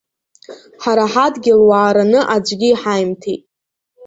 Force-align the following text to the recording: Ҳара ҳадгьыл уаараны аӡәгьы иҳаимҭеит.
Ҳара 0.83 1.05
ҳадгьыл 1.13 1.61
уаараны 1.67 2.19
аӡәгьы 2.33 2.67
иҳаимҭеит. 2.71 3.43